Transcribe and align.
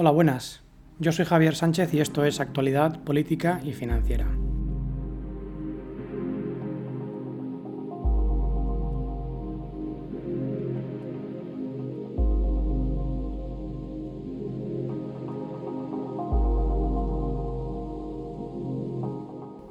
Hola, 0.00 0.12
buenas. 0.12 0.62
Yo 1.00 1.10
soy 1.10 1.24
Javier 1.24 1.56
Sánchez 1.56 1.92
y 1.92 1.98
esto 1.98 2.24
es 2.24 2.38
Actualidad 2.38 3.02
Política 3.02 3.60
y 3.64 3.72
Financiera. 3.72 4.28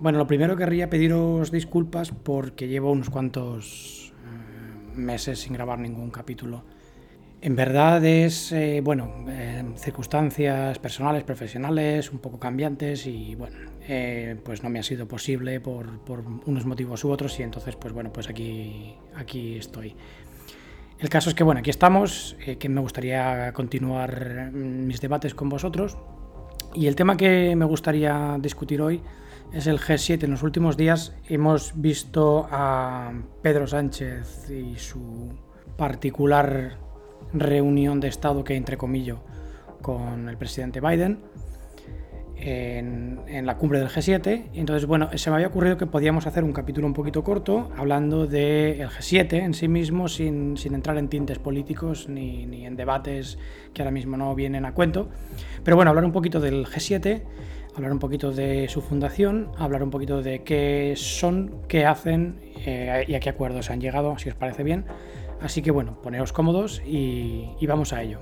Bueno, 0.01 0.17
lo 0.17 0.27
primero 0.27 0.57
querría 0.57 0.89
pediros 0.89 1.51
disculpas 1.51 2.11
porque 2.11 2.67
llevo 2.67 2.91
unos 2.91 3.09
cuantos 3.09 4.11
eh, 4.25 4.97
meses 4.97 5.39
sin 5.39 5.53
grabar 5.53 5.79
ningún 5.79 6.11
capítulo. 6.11 6.65
En 7.39 7.55
verdad 7.55 8.03
es, 8.03 8.51
eh, 8.51 8.81
bueno, 8.83 9.25
eh, 9.29 9.63
circunstancias 9.75 10.79
personales, 10.79 11.23
profesionales, 11.23 12.11
un 12.11 12.17
poco 12.17 12.39
cambiantes 12.39 13.05
y, 13.05 13.35
bueno, 13.35 13.57
eh, 13.87 14.35
pues 14.43 14.63
no 14.63 14.69
me 14.69 14.79
ha 14.79 14.83
sido 14.83 15.07
posible 15.07 15.59
por, 15.59 15.87
unos 16.45 16.65
motivos 16.65 17.03
u 17.03 17.11
otros 17.11 17.39
y 17.39 17.43
entonces, 17.43 17.75
pues 17.75 17.93
bueno, 17.93 18.11
pues 18.11 18.27
aquí, 18.27 18.95
aquí 19.15 19.55
estoy. 19.55 19.95
El 20.97 21.09
caso 21.09 21.29
es 21.29 21.35
que, 21.35 21.43
bueno, 21.43 21.59
aquí 21.59 21.69
estamos, 21.69 22.35
que 22.57 22.69
me 22.69 22.81
gustaría 22.81 23.53
continuar 23.53 24.51
mis 24.51 24.99
debates 24.99 25.35
con 25.35 25.47
vosotros 25.47 25.95
y 26.73 26.87
el 26.87 26.95
tema 26.95 27.17
que 27.17 27.55
me 27.55 27.65
gustaría 27.65 28.35
discutir 28.39 28.81
hoy 28.81 29.03
es 29.53 29.67
el 29.67 29.79
G7. 29.79 30.23
En 30.23 30.31
los 30.31 30.41
últimos 30.41 30.75
días 30.75 31.15
hemos 31.29 31.79
visto 31.79 32.47
a 32.49 33.13
Pedro 33.43 33.67
Sánchez 33.67 34.49
y 34.49 34.79
su 34.79 35.37
particular 35.77 36.86
reunión 37.33 37.99
de 37.99 38.07
Estado 38.07 38.43
que 38.43 38.55
entrecomillo 38.55 39.19
con 39.81 40.29
el 40.29 40.37
presidente 40.37 40.81
Biden 40.81 41.19
en, 42.39 43.45
la 43.45 43.57
cumbre 43.57 43.79
del 43.79 43.89
G7. 43.89 44.45
Y 44.53 44.59
entonces, 44.59 44.85
bueno, 44.85 45.09
se 45.15 45.29
me 45.29 45.35
había 45.35 45.47
ocurrido 45.47 45.77
que 45.77 45.85
podíamos 45.85 46.27
hacer 46.27 46.43
un 46.43 46.53
capítulo 46.53 46.87
un 46.87 46.93
poquito 46.93 47.23
corto 47.23 47.71
hablando 47.77 48.27
del 48.27 48.87
G7 48.89 49.33
en 49.33 49.53
sí 49.53 49.67
mismo, 49.67 50.07
sin, 50.07 50.57
sin 50.57 50.73
entrar 50.73 50.97
en 50.97 51.07
tintes 51.07 51.39
políticos 51.39 52.07
ni, 52.09 52.45
ni, 52.45 52.65
en 52.65 52.75
debates 52.75 53.37
que 53.73 53.81
ahora 53.81 53.91
mismo 53.91 54.17
no 54.17 54.33
vienen 54.35 54.65
a 54.65 54.73
cuento. 54.73 55.09
Pero 55.63 55.75
bueno, 55.75 55.89
hablar 55.89 56.05
un 56.05 56.11
poquito 56.11 56.39
del 56.39 56.65
G7, 56.65 57.21
hablar 57.75 57.91
un 57.91 57.99
poquito 57.99 58.31
de 58.31 58.67
su 58.69 58.81
fundación, 58.81 59.51
hablar 59.57 59.83
un 59.83 59.89
poquito 59.89 60.21
de 60.21 60.43
qué 60.43 60.93
son, 60.95 61.61
qué 61.67 61.85
hacen 61.85 62.39
eh, 62.65 63.05
y 63.07 63.15
a 63.15 63.19
qué 63.19 63.29
acuerdos 63.29 63.69
han 63.69 63.81
llegado, 63.81 64.17
si 64.17 64.29
os 64.29 64.35
parece 64.35 64.63
bien. 64.63 64.85
Así 65.41 65.61
que 65.61 65.71
bueno, 65.71 65.97
poneos 66.01 66.33
cómodos 66.33 66.81
y, 66.85 67.49
y 67.59 67.67
vamos 67.67 67.93
a 67.93 68.01
ello. 68.01 68.19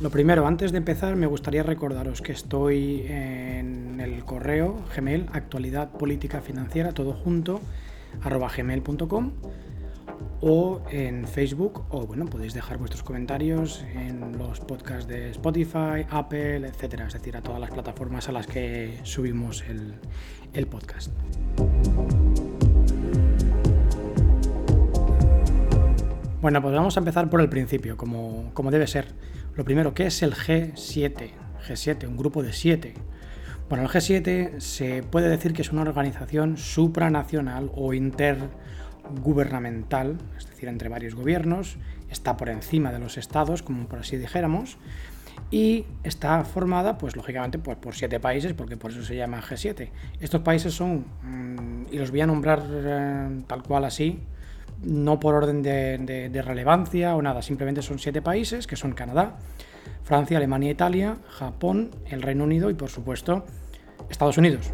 Lo 0.00 0.12
primero, 0.12 0.46
antes 0.46 0.72
de 0.72 0.78
empezar, 0.78 1.16
me 1.16 1.26
gustaría 1.26 1.62
recordaros 1.62 2.22
que 2.22 2.32
estoy 2.32 3.04
en 3.08 4.00
el 4.00 4.24
correo 4.24 4.76
Gmail, 4.96 5.26
actualidad 5.32 5.90
política 5.90 6.40
financiera, 6.40 6.92
todo 6.92 7.12
junto, 7.12 7.60
arroba 8.22 8.48
gmail.com 8.48 9.32
o 10.40 10.80
en 10.90 11.26
Facebook 11.26 11.84
o 11.90 12.06
bueno, 12.06 12.26
podéis 12.26 12.54
dejar 12.54 12.78
vuestros 12.78 13.02
comentarios 13.02 13.84
en 13.94 14.38
los 14.38 14.60
podcasts 14.60 15.08
de 15.08 15.30
Spotify, 15.30 16.06
Apple, 16.10 16.66
etcétera, 16.68 17.06
es 17.06 17.14
decir, 17.14 17.36
a 17.36 17.42
todas 17.42 17.60
las 17.60 17.70
plataformas 17.70 18.28
a 18.28 18.32
las 18.32 18.46
que 18.46 19.00
subimos 19.02 19.64
el, 19.68 20.66
podcast. 20.66 21.10
Bueno, 26.40 26.62
pues 26.62 26.74
vamos 26.74 26.96
a 26.96 27.00
empezar 27.00 27.28
por 27.28 27.40
el 27.40 27.48
principio, 27.48 27.96
como, 27.96 28.50
como 28.54 28.70
debe 28.70 28.86
ser. 28.86 29.08
Lo 29.56 29.64
primero, 29.64 29.92
¿qué 29.92 30.06
es 30.06 30.22
el 30.22 30.34
G7? 30.34 31.30
G7, 31.66 32.06
un 32.06 32.16
grupo 32.16 32.42
de 32.42 32.52
siete. 32.52 32.94
Bueno, 33.68 33.84
el 33.84 33.90
G7 33.90 34.60
se 34.60 35.02
puede 35.02 35.28
decir 35.28 35.52
que 35.52 35.62
es 35.62 35.72
una 35.72 35.82
organización 35.82 36.56
supranacional 36.56 37.70
o 37.74 37.92
inter 37.92 38.38
gubernamental, 39.22 40.18
es 40.36 40.48
decir, 40.48 40.68
entre 40.68 40.88
varios 40.88 41.14
gobiernos, 41.14 41.76
está 42.10 42.36
por 42.36 42.48
encima 42.48 42.92
de 42.92 42.98
los 42.98 43.18
estados, 43.18 43.62
como 43.62 43.86
por 43.86 44.00
así 44.00 44.16
dijéramos, 44.16 44.78
y 45.50 45.86
está 46.04 46.44
formada, 46.44 46.98
pues 46.98 47.16
lógicamente, 47.16 47.58
pues, 47.58 47.78
por 47.78 47.94
siete 47.94 48.20
países, 48.20 48.52
porque 48.52 48.76
por 48.76 48.90
eso 48.90 49.02
se 49.02 49.16
llama 49.16 49.40
G7. 49.40 49.88
Estos 50.20 50.42
países 50.42 50.74
son, 50.74 51.06
mmm, 51.22 51.86
y 51.90 51.98
los 51.98 52.10
voy 52.10 52.20
a 52.20 52.26
nombrar 52.26 52.62
eh, 52.70 53.40
tal 53.46 53.62
cual 53.62 53.84
así, 53.84 54.20
no 54.82 55.18
por 55.18 55.34
orden 55.34 55.62
de, 55.62 55.98
de, 55.98 56.28
de, 56.28 56.42
relevancia 56.42 57.16
o 57.16 57.22
nada, 57.22 57.42
simplemente 57.42 57.82
son 57.82 57.98
siete 57.98 58.22
países, 58.22 58.66
que 58.66 58.76
son 58.76 58.92
Canadá, 58.92 59.38
Francia, 60.04 60.36
Alemania, 60.36 60.70
Italia, 60.70 61.16
Japón, 61.28 61.90
el 62.06 62.22
Reino 62.22 62.44
Unido 62.44 62.70
y, 62.70 62.74
por 62.74 62.90
supuesto, 62.90 63.44
Estados 64.08 64.38
Unidos. 64.38 64.70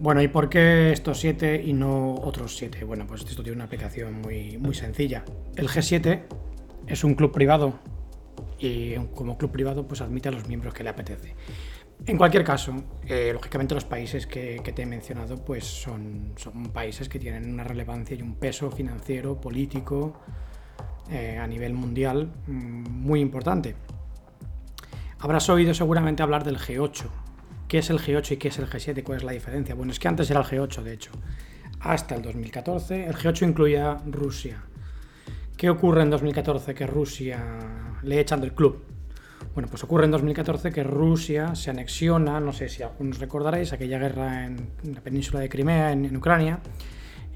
Bueno, 0.00 0.22
¿y 0.22 0.28
por 0.28 0.48
qué 0.48 0.92
estos 0.92 1.18
siete 1.18 1.60
y 1.60 1.72
no 1.72 2.14
otros 2.14 2.56
siete? 2.56 2.84
Bueno, 2.84 3.04
pues 3.06 3.24
esto 3.24 3.42
tiene 3.42 3.56
una 3.56 3.64
aplicación 3.64 4.20
muy, 4.20 4.56
muy 4.56 4.72
sencilla. 4.72 5.24
El 5.56 5.68
G7 5.68 6.22
es 6.86 7.02
un 7.02 7.14
club 7.16 7.32
privado 7.32 7.80
y 8.60 8.94
como 9.14 9.36
club 9.36 9.50
privado 9.50 9.88
pues 9.88 10.00
admite 10.00 10.28
a 10.28 10.32
los 10.32 10.46
miembros 10.46 10.72
que 10.72 10.84
le 10.84 10.90
apetece. 10.90 11.34
En 12.06 12.16
cualquier 12.16 12.44
caso, 12.44 12.74
eh, 13.08 13.32
lógicamente 13.32 13.74
los 13.74 13.84
países 13.84 14.28
que, 14.28 14.60
te 14.60 14.82
he 14.82 14.86
mencionado 14.86 15.44
pues 15.44 15.64
son, 15.64 16.32
son 16.36 16.66
países 16.66 17.08
que 17.08 17.18
tienen 17.18 17.52
una 17.52 17.64
relevancia 17.64 18.16
y 18.16 18.22
un 18.22 18.36
peso 18.36 18.70
financiero, 18.70 19.40
político 19.40 20.20
eh, 21.10 21.38
a 21.38 21.46
nivel 21.48 21.74
mundial 21.74 22.30
mm, 22.46 22.88
muy 22.88 23.20
importante. 23.20 23.74
Habrás 25.18 25.48
oído 25.48 25.74
seguramente 25.74 26.22
hablar 26.22 26.44
del 26.44 26.56
G8, 26.56 27.06
¿Qué 27.68 27.78
es 27.78 27.90
el 27.90 27.98
G8 27.98 28.32
y 28.32 28.36
qué 28.38 28.48
es 28.48 28.58
el 28.58 28.66
G7? 28.66 29.02
¿Cuál 29.02 29.18
es 29.18 29.24
la 29.24 29.32
diferencia? 29.32 29.74
Bueno, 29.74 29.92
es 29.92 29.98
que 29.98 30.08
antes 30.08 30.30
era 30.30 30.40
el 30.40 30.46
G8, 30.46 30.82
de 30.82 30.94
hecho. 30.94 31.10
Hasta 31.80 32.14
el 32.14 32.22
2014, 32.22 33.06
el 33.06 33.14
G8 33.14 33.46
incluía 33.46 33.98
Rusia. 34.06 34.62
¿Qué 35.54 35.68
ocurre 35.68 36.00
en 36.02 36.08
2014 36.08 36.74
que 36.74 36.86
Rusia 36.86 37.44
le 38.02 38.20
echan 38.20 38.40
del 38.40 38.54
club? 38.54 38.82
Bueno, 39.52 39.68
pues 39.68 39.84
ocurre 39.84 40.06
en 40.06 40.12
2014 40.12 40.72
que 40.72 40.82
Rusia 40.82 41.54
se 41.54 41.68
anexiona, 41.68 42.40
no 42.40 42.54
sé 42.54 42.70
si 42.70 42.82
algunos 42.82 43.18
recordaréis, 43.18 43.74
aquella 43.74 43.98
guerra 43.98 44.46
en 44.46 44.70
la 44.94 45.02
península 45.02 45.40
de 45.40 45.50
Crimea, 45.50 45.92
en, 45.92 46.16
Ucrania. 46.16 46.60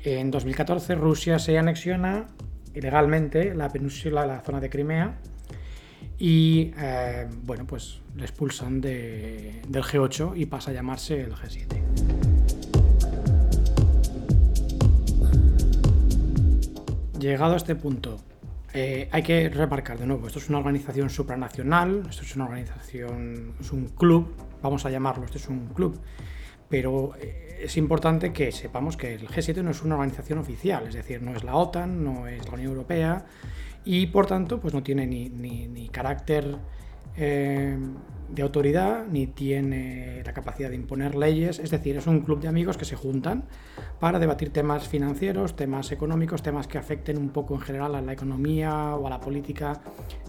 En 0.02 0.30
2014 0.30 0.94
Rusia 0.94 1.38
se 1.38 1.58
anexiona 1.58 2.28
ilegalmente 2.74 3.54
la 3.54 3.68
península, 3.68 4.24
la 4.24 4.40
zona 4.40 4.60
de 4.60 4.70
Crimea, 4.70 5.18
y 6.18 6.72
eh, 6.76 7.28
bueno, 7.44 7.66
pues 7.66 8.00
le 8.16 8.24
expulsan 8.24 8.80
de, 8.80 9.62
del 9.68 9.82
G8 9.82 10.32
y 10.36 10.46
pasa 10.46 10.70
a 10.70 10.74
llamarse 10.74 11.20
el 11.20 11.34
G7. 11.34 11.80
Llegado 17.18 17.54
a 17.54 17.56
este 17.56 17.76
punto, 17.76 18.18
eh, 18.74 19.08
hay 19.12 19.22
que 19.22 19.48
remarcar 19.48 19.98
de 19.98 20.06
nuevo, 20.06 20.26
esto 20.26 20.38
es 20.38 20.48
una 20.48 20.58
organización 20.58 21.10
supranacional, 21.10 22.06
esto 22.08 22.22
es 22.22 22.34
una 22.34 22.46
organización, 22.46 23.54
es 23.60 23.70
un 23.70 23.86
club, 23.86 24.34
vamos 24.62 24.84
a 24.86 24.90
llamarlo, 24.90 25.24
esto 25.24 25.38
es 25.38 25.48
un 25.48 25.66
club, 25.68 26.00
pero 26.72 27.12
eh, 27.20 27.58
es 27.64 27.76
importante 27.76 28.32
que 28.32 28.50
sepamos 28.50 28.96
que 28.96 29.12
el 29.12 29.28
G7 29.28 29.62
no 29.62 29.72
es 29.72 29.82
una 29.82 29.96
organización 29.96 30.38
oficial, 30.38 30.86
es 30.88 30.94
decir, 30.94 31.20
no 31.20 31.36
es 31.36 31.44
la 31.44 31.54
OTAN, 31.54 32.02
no 32.02 32.26
es 32.26 32.46
la 32.46 32.54
Unión 32.54 32.70
Europea, 32.70 33.26
y 33.84 34.06
por 34.06 34.24
tanto 34.24 34.58
pues 34.58 34.72
no 34.72 34.82
tiene 34.82 35.06
ni, 35.06 35.28
ni, 35.28 35.68
ni 35.68 35.90
carácter 35.90 36.56
eh, 37.16 37.76
de 38.32 38.42
autoridad 38.42 39.06
ni 39.10 39.26
tiene 39.26 40.22
la 40.24 40.32
capacidad 40.32 40.70
de 40.70 40.76
imponer 40.76 41.14
leyes, 41.14 41.58
es 41.58 41.70
decir, 41.70 41.96
es 41.96 42.06
un 42.06 42.20
club 42.20 42.40
de 42.40 42.48
amigos 42.48 42.78
que 42.78 42.86
se 42.86 42.96
juntan 42.96 43.44
para 44.00 44.18
debatir 44.18 44.50
temas 44.50 44.88
financieros, 44.88 45.54
temas 45.54 45.92
económicos, 45.92 46.42
temas 46.42 46.66
que 46.66 46.78
afecten 46.78 47.18
un 47.18 47.28
poco 47.28 47.54
en 47.54 47.60
general 47.60 47.94
a 47.94 48.00
la 48.00 48.12
economía 48.12 48.96
o 48.96 49.06
a 49.06 49.10
la 49.10 49.20
política 49.20 49.82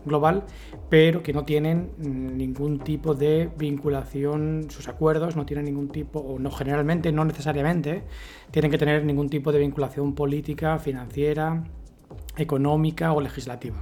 global, 0.05 0.43
pero 0.89 1.23
que 1.23 1.31
no 1.31 1.45
tienen 1.45 1.91
ningún 1.97 2.79
tipo 2.79 3.15
de 3.15 3.49
vinculación, 3.57 4.65
sus 4.69 4.89
acuerdos 4.89 5.37
no 5.37 5.45
tienen 5.45 5.65
ningún 5.65 5.87
tipo, 5.87 6.19
o 6.19 6.39
no 6.39 6.51
generalmente, 6.51 7.13
no 7.13 7.23
necesariamente, 7.23 8.03
tienen 8.51 8.69
que 8.69 8.77
tener 8.77 9.05
ningún 9.05 9.29
tipo 9.29 9.53
de 9.53 9.59
vinculación 9.59 10.13
política, 10.13 10.77
financiera, 10.77 11.63
económica 12.35 13.13
o 13.13 13.21
legislativa. 13.21 13.77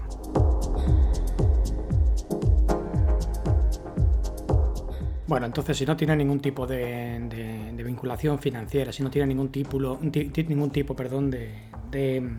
Bueno, 5.32 5.46
entonces 5.46 5.78
si 5.78 5.86
no 5.86 5.96
tiene 5.96 6.14
ningún 6.18 6.42
tipo 6.42 6.68
de, 6.68 7.18
de, 7.74 7.84
vinculación 7.86 8.38
financiera, 8.40 8.92
si 8.92 9.02
no 9.02 9.10
tiene 9.10 9.28
ningún 9.28 9.50
tipo, 9.50 9.80
ningún 9.80 10.72
tipo 10.72 10.94
perdón, 10.94 11.32
de, 11.32 11.54
de 11.90 12.30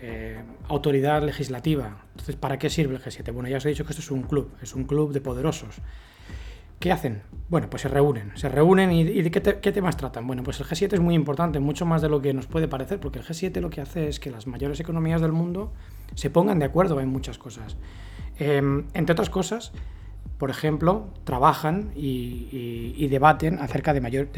eh, 0.00 0.42
autoridad 0.68 1.22
legislativa. 1.22 2.06
Entonces, 2.12 2.36
¿para 2.36 2.58
qué 2.58 2.70
sirve 2.70 2.96
el 2.96 3.02
G7? 3.02 3.30
Bueno, 3.34 3.50
ya 3.50 3.58
os 3.58 3.66
he 3.66 3.68
dicho 3.68 3.84
que 3.84 3.90
esto 3.90 4.00
es 4.00 4.10
un 4.10 4.22
club, 4.22 4.54
es 4.62 4.74
un 4.74 4.84
club 4.84 5.12
de 5.12 5.20
poderosos. 5.20 5.82
¿Qué 6.78 6.92
hacen? 6.92 7.24
Bueno, 7.50 7.68
pues 7.68 7.82
se 7.82 7.88
reúnen. 7.88 8.32
Se 8.36 8.48
reúnen 8.48 8.90
y, 8.90 9.04
¿de 9.04 9.30
qué, 9.30 9.40
temas 9.70 9.98
tratan? 9.98 10.26
Bueno, 10.26 10.42
pues 10.42 10.58
el 10.60 10.66
G7 10.66 10.94
es 10.94 11.00
muy 11.00 11.14
importante, 11.14 11.60
mucho 11.60 11.84
más 11.84 12.00
de 12.00 12.08
lo 12.08 12.22
que 12.22 12.32
nos 12.32 12.46
puede 12.46 12.68
parecer, 12.68 13.00
porque 13.00 13.18
el 13.18 13.26
G7 13.26 13.60
lo 13.60 13.68
que 13.68 13.82
hace 13.82 14.08
es 14.08 14.18
que 14.18 14.30
las 14.30 14.46
mayores 14.46 14.80
economías 14.80 15.20
del 15.20 15.32
mundo 15.32 15.74
se 16.14 16.30
pongan 16.30 16.58
de 16.58 16.64
acuerdo 16.64 17.02
en 17.02 17.10
muchas 17.10 17.36
cosas. 17.36 17.76
Em, 18.38 18.86
entre 18.94 19.12
otras 19.12 19.28
cosas, 19.28 19.72
por 20.40 20.48
ejemplo, 20.48 21.08
trabajan 21.24 21.92
y, 21.94 23.06
debaten 23.08 23.58
acerca 23.58 23.92
de, 23.92 24.00
mayor, 24.00 24.30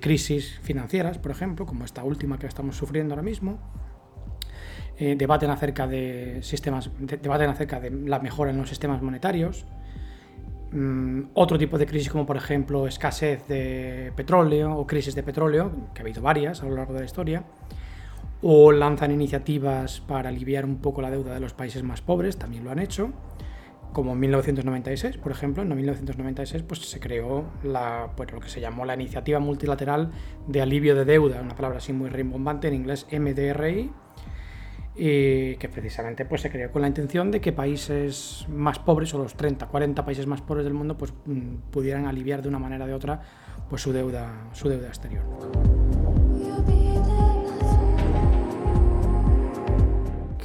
crisis 0.00 0.60
financieras, 0.62 1.18
por 1.18 1.32
ejemplo, 1.32 1.66
como 1.66 1.84
esta 1.84 2.04
última 2.04 2.38
que 2.38 2.46
estamos 2.46 2.76
sufriendo 2.76 3.14
ahora 3.14 3.24
mismo. 3.24 3.58
Eh, 4.98 5.16
debaten 5.18 5.50
acerca 5.50 5.88
de 5.88 6.38
sistemas, 6.42 6.92
debaten 7.00 7.50
acerca 7.50 7.80
de 7.80 7.90
la 7.90 8.20
mejora 8.20 8.52
en 8.52 8.56
los 8.56 8.68
sistemas 8.68 9.02
monetarios. 9.02 9.64
Mm, 10.70 11.22
otro 11.34 11.58
tipo 11.58 11.76
de 11.76 11.86
crisis 11.86 12.08
como 12.08 12.24
por 12.24 12.36
ejemplo 12.36 12.86
escasez 12.86 13.48
de 13.48 14.12
petróleo 14.14 14.76
o 14.76 14.86
crisis 14.86 15.16
de 15.16 15.24
petróleo, 15.24 15.72
que 15.92 16.02
ha 16.02 16.04
habido 16.04 16.22
varias 16.22 16.62
a 16.62 16.66
lo 16.66 16.76
largo 16.76 16.92
de 16.94 17.00
la 17.00 17.06
historia, 17.06 17.42
o 18.42 18.70
lanzan 18.70 19.10
iniciativas 19.10 20.00
para 20.02 20.28
aliviar 20.28 20.64
un 20.64 20.76
poco 20.76 21.02
la 21.02 21.10
deuda 21.10 21.34
de 21.34 21.40
los 21.40 21.52
países 21.52 21.82
más 21.82 22.00
pobres, 22.00 22.36
también 22.36 22.62
lo 22.62 22.70
han 22.70 22.78
hecho, 22.78 23.12
como 23.92 24.12
en 24.12 24.20
1996, 24.20 25.18
por 25.18 25.32
ejemplo, 25.32 25.62
en 25.62 25.68
1996 25.74 26.62
pues, 26.62 26.80
se 26.80 27.00
creó 27.00 27.44
la, 27.62 28.10
pues, 28.16 28.32
lo 28.32 28.40
que 28.40 28.48
se 28.48 28.60
llamó 28.60 28.84
la 28.84 28.94
Iniciativa 28.94 29.38
Multilateral 29.38 30.12
de 30.46 30.60
Alivio 30.60 30.94
de 30.94 31.04
Deuda, 31.04 31.40
una 31.40 31.54
palabra 31.54 31.78
así 31.78 31.92
muy 31.92 32.10
rimbombante 32.10 32.68
en 32.68 32.74
inglés 32.74 33.06
MDRI, 33.10 33.90
y 35.00 35.54
que 35.56 35.68
precisamente 35.68 36.24
pues, 36.24 36.42
se 36.42 36.50
creó 36.50 36.72
con 36.72 36.82
la 36.82 36.88
intención 36.88 37.30
de 37.30 37.40
que 37.40 37.52
países 37.52 38.46
más 38.48 38.78
pobres, 38.78 39.14
o 39.14 39.18
los 39.18 39.34
30, 39.34 39.66
40 39.66 40.04
países 40.04 40.26
más 40.26 40.42
pobres 40.42 40.64
del 40.64 40.74
mundo, 40.74 40.98
pues, 40.98 41.14
mm, 41.24 41.70
pudieran 41.70 42.06
aliviar 42.06 42.42
de 42.42 42.48
una 42.48 42.58
manera 42.58 42.84
o 42.84 42.88
de 42.88 42.94
otra 42.94 43.20
pues, 43.70 43.82
su, 43.82 43.92
deuda, 43.92 44.48
su 44.52 44.68
deuda 44.68 44.88
exterior. 44.88 45.22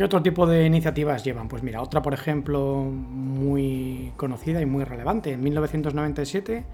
¿Qué 0.04 0.08
otro 0.08 0.22
tipo 0.22 0.46
de 0.46 0.66
iniciativas 0.66 1.24
llevan? 1.24 1.48
Pues 1.48 1.64
mira, 1.64 1.82
otra 1.82 2.02
por 2.02 2.14
ejemplo 2.14 2.84
muy 2.84 4.12
conocida 4.18 4.60
y 4.60 4.66
muy 4.66 4.84
relevante. 4.84 5.32
En 5.32 5.42
1997 5.42 6.66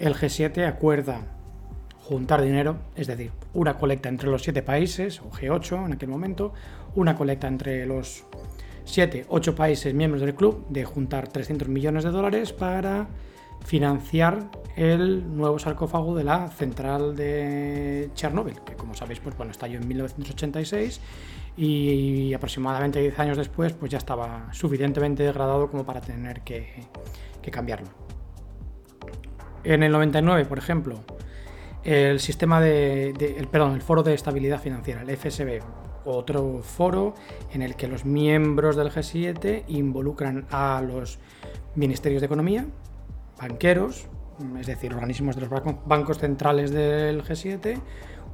el 0.00 0.14
G7 0.16 0.66
acuerda 0.66 1.20
juntar 2.00 2.42
dinero, 2.42 2.78
es 2.96 3.06
decir, 3.06 3.30
una 3.54 3.78
colecta 3.78 4.08
entre 4.08 4.28
los 4.28 4.42
siete 4.42 4.64
países, 4.64 5.20
o 5.20 5.30
G8 5.30 5.86
en 5.86 5.92
aquel 5.92 6.08
momento, 6.08 6.52
una 6.96 7.14
colecta 7.14 7.46
entre 7.46 7.86
los 7.86 8.24
siete, 8.84 9.24
ocho 9.28 9.54
países 9.54 9.94
miembros 9.94 10.20
del 10.20 10.34
club 10.34 10.66
de 10.68 10.84
juntar 10.84 11.28
300 11.28 11.68
millones 11.68 12.02
de 12.02 12.10
dólares 12.10 12.52
para 12.52 13.06
financiar 13.64 14.50
el 14.74 15.36
nuevo 15.36 15.60
sarcófago 15.60 16.16
de 16.16 16.24
la 16.24 16.48
central 16.48 17.14
de 17.14 18.10
Chernóbil, 18.14 18.60
que 18.66 18.74
como 18.74 18.94
sabéis, 18.94 19.20
pues 19.20 19.36
bueno, 19.36 19.52
estalló 19.52 19.78
en 19.78 19.86
1986 19.86 21.00
y 21.58 22.32
aproximadamente 22.34 23.00
10 23.00 23.18
años 23.18 23.36
después, 23.36 23.72
pues 23.72 23.90
ya 23.90 23.98
estaba 23.98 24.48
suficientemente 24.52 25.24
degradado 25.24 25.68
como 25.68 25.84
para 25.84 26.00
tener 26.00 26.42
que, 26.42 26.86
cambiarlo. 27.50 27.88
En 29.64 29.82
el 29.82 29.90
99, 29.90 30.44
por 30.44 30.58
ejemplo, 30.58 31.00
el 31.82 32.20
sistema 32.20 32.60
de, 32.60 33.08
el, 33.38 33.48
perdón, 33.48 33.72
el 33.72 33.80
foro 33.80 34.02
de 34.02 34.12
estabilidad 34.12 34.60
financiera, 34.60 35.00
el 35.00 35.16
FSB, 35.16 35.60
otro 36.04 36.60
foro 36.62 37.14
en 37.52 37.62
el 37.62 37.74
que 37.74 37.88
los 37.88 38.04
miembros 38.04 38.76
del 38.76 38.90
G7 38.90 39.64
involucran 39.68 40.46
a 40.50 40.82
los 40.86 41.18
ministerios 41.74 42.20
de 42.20 42.26
economía, 42.26 42.66
banqueros, 43.40 44.06
es 44.60 44.66
decir, 44.66 44.92
organismos 44.92 45.34
de 45.36 45.46
los 45.46 45.50
bancos 45.86 46.18
centrales 46.18 46.70
del 46.70 47.24
G7, 47.24 47.80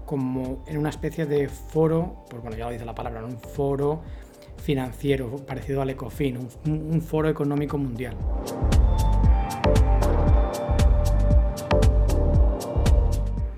como 0.04 0.64
en 0.66 0.78
una 0.78 0.90
especie 0.90 1.26
de 1.26 1.48
foro, 1.48 2.24
pues 2.28 2.42
bueno, 2.42 2.56
ya 2.56 2.66
lo 2.66 2.72
dice 2.72 2.84
la 2.84 2.94
palabra, 2.94 3.24
un 3.24 3.38
foro 3.38 4.02
financiero 4.62 5.36
parecido 5.46 5.82
al 5.82 5.90
ECOFIN, 5.90 6.48
un 6.66 7.02
foro 7.02 7.28
económico 7.28 7.76
mundial. 7.78 8.16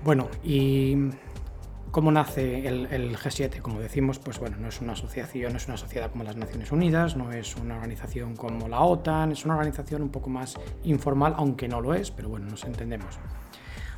Bueno, 0.07 0.29
y 0.41 0.95
cómo 1.91 2.13
nace 2.13 2.65
el, 2.65 3.17
G7, 3.17 3.59
como 3.59 3.81
decimos, 3.81 4.19
pues 4.19 4.39
bueno, 4.39 4.55
no 4.55 4.69
es 4.69 4.79
una 4.79 4.93
asociación, 4.93 5.51
no 5.51 5.57
es 5.57 5.67
una 5.67 5.75
sociedad 5.75 6.11
como 6.11 6.23
las 6.23 6.37
Naciones 6.37 6.71
Unidas, 6.71 7.17
no 7.17 7.33
es 7.33 7.57
una 7.57 7.75
organización 7.75 8.35
como 8.35 8.69
la 8.69 8.79
OTAN, 8.81 9.33
es 9.33 9.43
una 9.43 9.55
organización 9.55 10.03
un 10.03 10.09
poco 10.09 10.29
más 10.29 10.55
informal, 10.83 11.33
aunque 11.35 11.67
no 11.67 11.81
lo 11.81 11.93
es, 11.93 12.11
pero 12.11 12.29
bueno, 12.29 12.45
nos 12.45 12.63
entendemos. 12.63 13.19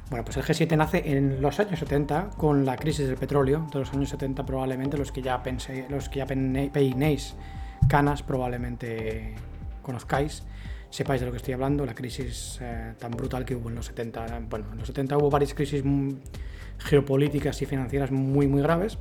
Bueno, 0.09 0.25
pues 0.25 0.37
el 0.37 0.43
G7 0.43 0.75
nace 0.75 1.03
en 1.05 1.41
los 1.41 1.59
años 1.59 1.79
70 1.79 2.31
con 2.35 2.65
la 2.65 2.77
crisis 2.77 3.07
del 3.07 3.17
petróleo, 3.17 3.67
de 3.71 3.79
los 3.79 3.93
años 3.93 4.09
70 4.09 4.43
probablemente 4.45 4.97
los 4.97 5.11
que 5.11 5.21
ya 5.21 5.43
pensé, 5.43 5.85
los 5.89 6.09
que 6.09 6.19
ya 6.19 6.25
peinéis 6.25 7.35
canas 7.87 8.23
probablemente 8.23 9.35
conozcáis 9.83 10.43
sepáis 10.89 11.21
de 11.21 11.27
lo 11.27 11.31
que 11.31 11.37
estoy 11.37 11.53
hablando, 11.53 11.85
la 11.85 11.93
crisis 11.93 12.59
eh, 12.61 12.93
tan 12.97 13.11
brutal 13.11 13.45
que 13.45 13.55
hubo 13.55 13.69
en 13.69 13.75
los 13.75 13.85
70. 13.87 14.41
Bueno, 14.49 14.65
en 14.71 14.79
los 14.79 14.87
70 14.87 15.17
hubo 15.17 15.29
varias 15.29 15.53
crisis 15.53 15.83
geopolíticas 16.79 17.61
y 17.61 17.65
financieras 17.65 18.11
muy, 18.11 18.47
muy 18.47 18.61
graves. 18.61 18.97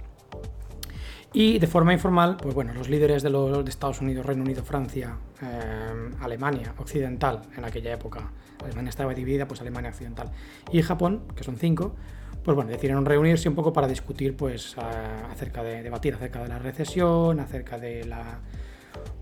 Y 1.32 1.58
de 1.58 1.66
forma 1.66 1.92
informal, 1.92 2.38
pues 2.40 2.54
bueno, 2.54 2.72
los 2.72 2.88
líderes 2.88 3.22
de, 3.22 3.30
los, 3.30 3.64
de 3.64 3.70
Estados 3.70 4.00
Unidos, 4.00 4.25
Reino 4.25 4.42
Unido, 4.42 4.64
Francia, 4.64 5.16
eh, 5.42 6.10
Alemania 6.20 6.72
Occidental 6.78 7.42
en 7.56 7.64
aquella 7.64 7.92
época, 7.92 8.30
Alemania 8.64 8.88
estaba 8.88 9.12
dividida, 9.12 9.46
pues 9.46 9.60
Alemania 9.60 9.90
Occidental, 9.90 10.30
y 10.72 10.80
Japón, 10.82 11.22
que 11.36 11.44
son 11.44 11.56
cinco, 11.56 11.94
pues 12.42 12.54
bueno, 12.54 12.70
decidieron 12.70 13.04
reunirse 13.04 13.48
un 13.48 13.54
poco 13.54 13.72
para 13.72 13.86
discutir, 13.86 14.34
pues, 14.34 14.76
acerca 14.78 15.62
de, 15.62 15.82
debatir 15.82 16.14
acerca 16.14 16.42
de 16.42 16.48
la 16.48 16.58
recesión, 16.58 17.40
acerca 17.40 17.78
de 17.78 18.04
la, 18.04 18.38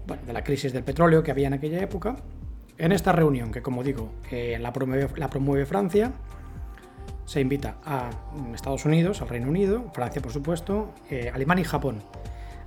bueno, 0.06 0.22
de 0.24 0.32
la 0.32 0.44
crisis 0.44 0.72
del 0.72 0.84
petróleo 0.84 1.24
que 1.24 1.32
había 1.32 1.48
en 1.48 1.54
aquella 1.54 1.80
época, 1.80 2.16
en 2.78 2.92
esta 2.92 3.12
reunión, 3.12 3.50
que 3.50 3.62
como 3.62 3.82
digo, 3.82 4.12
la, 4.30 4.72
promueve, 4.72 5.66
Francia, 5.66 6.12
se 7.26 7.40
invita 7.40 7.76
a 7.84 8.10
Estados 8.54 8.84
Unidos, 8.84 9.20
al 9.20 9.28
Reino 9.28 9.48
Unido, 9.48 9.90
Francia 9.92 10.22
por 10.22 10.32
supuesto, 10.32 10.94
eh, 11.10 11.30
Alemania 11.32 11.62
y 11.62 11.64
Japón. 11.64 12.02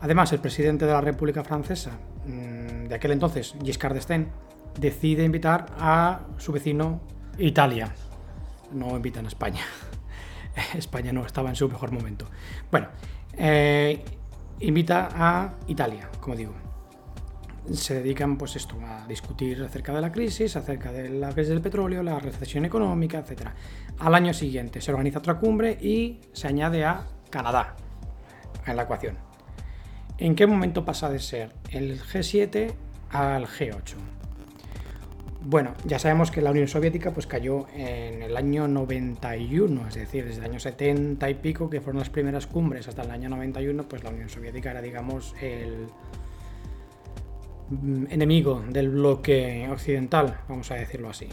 Además, 0.01 0.31
el 0.33 0.39
presidente 0.39 0.85
de 0.85 0.91
la 0.91 1.01
República 1.01 1.43
Francesa 1.43 1.91
mm, 2.25 2.87
de 2.87 2.95
aquel 2.95 3.11
entonces, 3.11 3.55
Giscard 3.63 3.93
d'Estaing, 3.93 4.27
decide 4.79 5.23
invitar 5.23 5.65
a 5.79 6.21
su 6.37 6.51
vecino 6.51 7.01
Italia. 7.37 7.93
No 8.71 8.95
invitan 8.95 9.25
a 9.25 9.29
España. 9.29 9.61
España 10.75 11.11
no 11.11 11.25
estaba 11.25 11.49
en 11.49 11.55
su 11.55 11.67
mejor 11.67 11.91
momento. 11.91 12.25
Bueno, 12.69 12.89
eh, 13.37 14.03
invita 14.59 15.09
a 15.13 15.53
Italia, 15.67 16.09
como 16.19 16.35
digo 16.35 16.68
se 17.73 17.95
dedican 17.95 18.37
pues 18.37 18.55
esto, 18.55 18.75
a 18.85 19.05
discutir 19.07 19.61
acerca 19.63 19.93
de 19.93 20.01
la 20.01 20.11
crisis, 20.11 20.55
acerca 20.55 20.91
de 20.91 21.09
la 21.09 21.31
crisis 21.31 21.49
del 21.49 21.61
petróleo, 21.61 22.03
la 22.03 22.19
recesión 22.19 22.65
económica, 22.65 23.19
etc. 23.19 23.49
Al 23.99 24.15
año 24.15 24.33
siguiente 24.33 24.81
se 24.81 24.91
organiza 24.91 25.19
otra 25.19 25.39
cumbre 25.39 25.77
y 25.79 26.19
se 26.33 26.47
añade 26.47 26.83
a 26.85 27.05
Canadá 27.29 27.75
en 28.65 28.75
la 28.75 28.83
ecuación. 28.83 29.17
¿En 30.17 30.35
qué 30.35 30.47
momento 30.47 30.83
pasa 30.83 31.09
de 31.09 31.19
ser 31.19 31.53
el 31.71 31.99
G7 32.01 32.73
al 33.11 33.47
G8? 33.47 33.95
Bueno, 35.41 35.73
ya 35.85 35.99
sabemos 35.99 36.31
que 36.31 36.41
la 36.41 36.51
Unión 36.51 36.67
Soviética 36.67 37.11
pues 37.11 37.25
cayó 37.25 37.67
en 37.73 38.21
el 38.21 38.35
año 38.35 38.67
91, 38.67 39.87
es 39.87 39.95
decir, 39.95 40.25
desde 40.25 40.39
el 40.39 40.51
año 40.51 40.59
70 40.59 41.29
y 41.29 41.33
pico, 41.35 41.69
que 41.69 41.79
fueron 41.79 41.99
las 41.99 42.09
primeras 42.09 42.45
cumbres, 42.45 42.89
hasta 42.89 43.03
el 43.03 43.11
año 43.11 43.29
91, 43.29 43.87
pues 43.87 44.03
la 44.03 44.09
Unión 44.09 44.27
Soviética 44.27 44.71
era, 44.71 44.81
digamos, 44.81 45.33
el, 45.41 45.87
enemigo 48.09 48.63
del 48.69 48.89
bloque 48.89 49.67
occidental, 49.71 50.41
vamos 50.47 50.71
a 50.71 50.75
decirlo 50.75 51.09
así. 51.09 51.27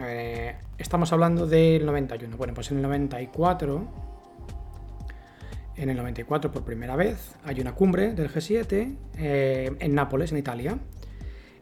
Eh, 0.00 0.54
estamos 0.78 1.12
hablando 1.12 1.46
del 1.46 1.84
91. 1.84 2.36
Bueno, 2.36 2.54
pues 2.54 2.70
en 2.70 2.78
el 2.78 2.82
94, 2.82 3.88
en 5.76 5.90
el 5.90 5.96
94 5.96 6.50
por 6.50 6.64
primera 6.64 6.96
vez, 6.96 7.36
hay 7.44 7.60
una 7.60 7.74
cumbre 7.74 8.14
del 8.14 8.30
G7 8.30 8.96
eh, 9.16 9.76
en 9.78 9.94
Nápoles, 9.94 10.32
en 10.32 10.38
Italia, 10.38 10.78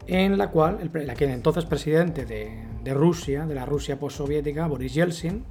en 0.07 0.37
la 0.37 0.49
cual 0.49 0.91
el, 0.93 1.09
aquel 1.09 1.29
entonces 1.29 1.65
presidente 1.65 2.25
de, 2.25 2.93
Rusia, 2.93 3.45
de 3.45 3.55
la 3.55 3.65
Rusia 3.65 3.99
postsoviética, 3.99 4.67
Boris 4.67 4.93
Yeltsin, 4.93 5.43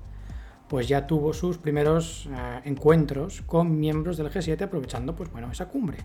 pues 0.69 0.89
ya 0.89 1.07
tuvo 1.07 1.33
sus 1.33 1.59
primeros 1.59 2.29
eh, 2.31 2.61
encuentros 2.65 3.43
con 3.43 3.79
miembros 3.79 4.17
del 4.17 4.31
G7 4.31 4.63
aprovechando 4.63 5.15
pues 5.15 5.31
bueno, 5.31 5.51
esa 5.51 5.69
cumbre. 5.69 5.99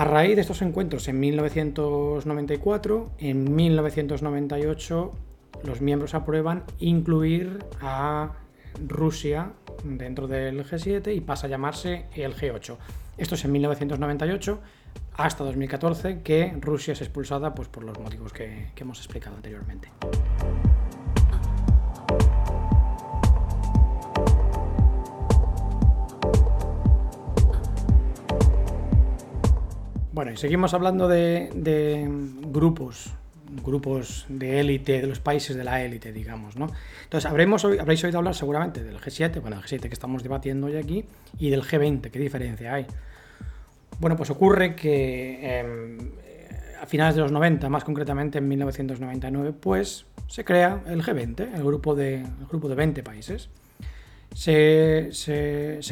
A 0.00 0.04
raíz 0.04 0.34
de 0.34 0.40
estos 0.40 0.62
encuentros 0.62 1.08
en 1.08 1.20
1994, 1.20 3.10
en 3.18 3.54
1998 3.54 5.12
los 5.62 5.82
miembros 5.82 6.14
aprueban 6.14 6.64
incluir 6.78 7.58
a 7.82 8.32
Rusia 8.88 9.52
dentro 9.84 10.26
del 10.26 10.64
G7 10.64 11.14
y 11.14 11.20
pasa 11.20 11.48
a 11.48 11.50
llamarse 11.50 12.06
el 12.14 12.34
G8. 12.34 12.78
Esto 13.18 13.34
es 13.34 13.44
en 13.44 13.52
1998 13.52 14.58
hasta 15.18 15.44
2014 15.44 16.22
que 16.22 16.56
Rusia 16.58 16.94
es 16.94 17.02
expulsada 17.02 17.54
pues, 17.54 17.68
por 17.68 17.84
los 17.84 17.98
motivos 17.98 18.32
que, 18.32 18.70
que 18.74 18.84
hemos 18.84 19.00
explicado 19.00 19.36
anteriormente. 19.36 19.90
Bueno, 30.20 30.32
y 30.32 30.36
seguimos 30.36 30.74
hablando 30.74 31.08
de, 31.08 32.06
grupos, 32.52 33.10
grupos 33.64 34.26
de 34.28 34.60
élite, 34.60 35.00
de 35.00 35.06
los 35.06 35.18
países 35.18 35.56
de 35.56 35.64
la 35.64 35.82
élite, 35.82 36.12
digamos, 36.12 36.56
¿no? 36.56 36.66
Entonces, 37.04 37.24
habremos, 37.30 37.64
habréis 37.64 38.04
oído 38.04 38.18
hablar 38.18 38.34
seguramente 38.34 38.84
del 38.84 39.00
G7, 39.00 39.40
bueno, 39.40 39.56
el 39.56 39.62
G7 39.62 39.80
que 39.80 39.94
estamos 39.94 40.22
debatiendo 40.22 40.66
hoy 40.66 40.76
aquí, 40.76 41.06
y 41.38 41.48
del 41.48 41.62
G20, 41.62 42.10
¿qué 42.10 42.18
diferencia 42.18 42.74
hay? 42.74 42.86
Bueno, 43.98 44.14
pues 44.14 44.28
ocurre 44.28 44.76
que 44.76 45.58
em, 45.58 46.10
a 46.82 46.84
finales 46.84 47.14
de 47.14 47.22
los 47.22 47.32
90, 47.32 47.70
más 47.70 47.84
concretamente 47.84 48.36
en 48.36 48.46
1999, 48.46 49.54
pues 49.58 50.04
se 50.26 50.44
crea 50.44 50.82
el 50.86 51.02
G20, 51.02 51.54
el 51.54 51.64
grupo 51.64 51.94
de, 51.94 52.16
el 52.16 52.46
grupo 52.46 52.68
de 52.68 52.74
20 52.74 53.02
países. 53.02 53.48
Se, 54.34 55.10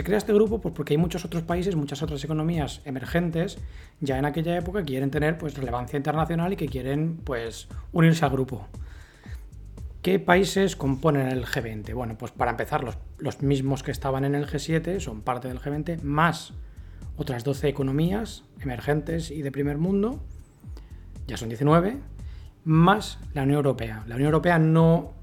crea 0.05 0.19
este 0.19 0.33
grupo 0.33 0.61
pues, 0.61 0.75
porque 0.75 0.95
hay 0.95 0.99
muchos 0.99 1.25
otros 1.25 1.43
países, 1.43 1.75
muchas 1.75 2.03
otras 2.03 2.23
economías 2.23 2.81
emergentes 2.85 3.59
ya 4.01 4.19
en 4.19 4.25
aquella 4.25 4.57
época 4.57 4.85
quieren 4.85 5.11
tener 5.11 5.39
pues, 5.39 5.57
relevancia 5.57 5.97
internacional 5.97 6.53
y 6.53 6.57
que 6.57 6.69
quieren 6.69 7.17
pues, 7.25 7.69
unirse 7.93 8.25
al 8.25 8.31
grupo. 8.31 8.69
¿Qué 10.03 10.21
países 10.21 10.77
componen 10.77 11.27
el 11.29 11.45
G20? 11.45 11.93
Bueno, 11.95 12.17
pues 12.17 12.31
para 12.31 12.53
empezar, 12.53 12.85
los, 12.85 12.97
los 13.19 13.43
mismos 13.43 13.83
que 13.83 13.91
estaban 13.91 14.25
en 14.25 14.37
el 14.37 14.47
G7 14.47 15.01
son 15.01 15.23
parte 15.23 15.49
del 15.49 15.61
G20, 15.61 16.03
más 16.03 16.55
otras 17.17 17.43
12 17.43 17.69
economías 17.69 18.45
emergentes 18.61 19.33
y 19.33 19.43
de 19.43 19.51
primer 19.51 19.77
mundo, 19.77 20.21
ya 21.27 21.37
son 21.37 21.49
19, 21.49 21.99
más 22.65 23.19
la 23.35 23.43
Unión 23.43 23.57
Europea. 23.57 24.05
La 24.07 24.15
Unión 24.15 24.29
Europea 24.29 24.59
no 24.61 25.18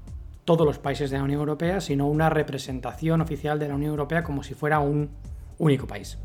todos 0.46 0.64
los 0.64 0.78
países 0.78 1.10
de 1.10 1.18
la 1.18 1.24
Unión 1.24 1.40
Europea, 1.40 1.80
sino 1.82 2.06
una 2.06 2.30
representación 2.30 3.20
oficial 3.20 3.58
de 3.58 3.68
la 3.68 3.74
Unión 3.74 3.90
Europea 3.90 4.22
como 4.22 4.42
si 4.42 4.54
fuera 4.54 4.78
un 4.78 5.10
único 5.58 5.86
país. 5.86 6.18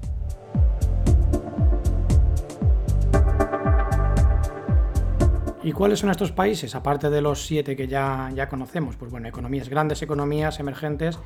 ¿Y 5.63 5.73
cuáles 5.73 5.99
son 5.99 6.09
estos 6.09 6.31
países? 6.31 6.73
Aparte 6.73 7.09
de 7.09 7.21
los 7.21 7.45
siete 7.45 7.75
que 7.75 7.87
ya, 7.87 8.31
ya 8.33 8.47
conocemos, 8.47 8.95
pues 8.95 9.11
bueno, 9.11 9.27
economías, 9.27 9.69
grandes 9.69 10.01
economías 10.01 10.59
emergentes 10.59 11.19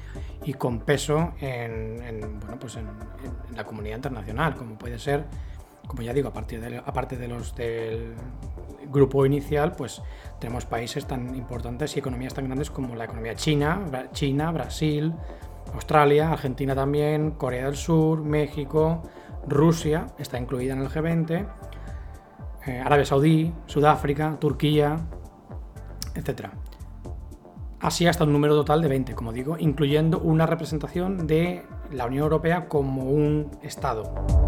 y 0.43 0.53
con 0.53 0.79
peso 0.79 1.33
en, 1.39 2.39
bueno, 2.39 2.57
pues 2.59 2.75
en, 2.75 2.87
la 3.55 3.63
comunidad 3.65 3.97
internacional, 3.97 4.55
como 4.55 4.77
puede 4.77 4.99
ser, 4.99 5.25
como 5.87 6.01
ya 6.01 6.13
digo, 6.13 6.29
a 6.29 6.33
partir 6.33 6.61
de, 6.61 6.77
aparte 6.77 7.17
de 7.17 7.27
los 7.27 7.55
del 7.55 8.15
grupo 8.91 9.25
inicial, 9.25 9.73
pues 9.73 10.01
tenemos 10.39 10.65
países 10.65 11.05
tan 11.05 11.35
importantes 11.35 11.95
y 11.95 11.99
economías 11.99 12.33
tan 12.33 12.45
grandes 12.45 12.69
como 12.69 12.95
la 12.95 13.05
economía 13.05 13.35
china, 13.35 13.81
China, 14.11 14.51
Brasil, 14.51 15.13
Australia, 15.73 16.31
Argentina 16.31 16.75
también, 16.75 17.31
Corea 17.31 17.65
del 17.65 17.75
Sur, 17.75 18.21
México, 18.21 19.03
Rusia, 19.47 20.07
está 20.17 20.39
incluida 20.39 20.73
en 20.73 20.81
el 20.81 20.89
G20, 20.89 21.47
eh, 22.67 22.79
Arabia 22.79 23.05
Saudí, 23.05 23.53
Sudáfrica, 23.67 24.37
Turquía, 24.39 24.97
etc. 26.15 26.49
Así 27.79 28.07
hasta 28.07 28.23
un 28.23 28.33
número 28.33 28.55
total 28.55 28.81
de 28.81 28.87
20, 28.87 29.13
como 29.13 29.31
digo, 29.31 29.57
incluyendo 29.59 30.19
una 30.19 30.45
representación 30.45 31.27
de 31.27 31.63
la 31.91 32.05
Unión 32.05 32.23
Europea 32.23 32.67
como 32.67 33.03
un 33.03 33.51
Estado. 33.61 34.44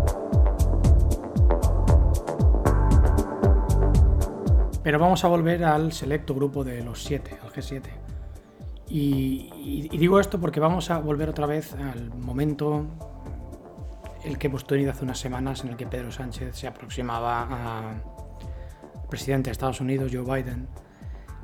Pero 4.88 5.00
vamos 5.00 5.26
a 5.26 5.28
volver 5.28 5.66
al 5.66 5.92
selecto 5.92 6.34
grupo 6.34 6.64
de 6.64 6.82
los 6.82 7.04
siete, 7.04 7.38
al 7.44 7.52
G7. 7.52 7.82
Y, 8.88 9.90
digo 9.90 10.18
esto 10.18 10.40
porque 10.40 10.62
vamos 10.62 10.90
a 10.90 11.00
volver 11.00 11.28
otra 11.28 11.46
vez 11.46 11.74
al 11.74 12.10
momento 12.16 12.86
el 14.24 14.38
que 14.38 14.48
hemos 14.48 14.66
tenido 14.66 14.92
hace 14.92 15.04
unas 15.04 15.20
semanas 15.20 15.66
en 15.66 15.72
el 15.72 15.76
que 15.76 15.88
Pedro 15.88 16.10
Sánchez 16.10 16.56
se 16.56 16.68
aproximaba 16.68 17.90
al 17.90 18.02
presidente 19.10 19.50
de 19.50 19.52
Estados 19.52 19.82
Unidos, 19.82 20.10
Joe 20.14 20.24
Biden. 20.24 20.70